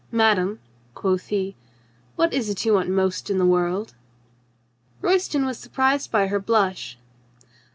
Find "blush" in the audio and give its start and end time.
6.39-6.97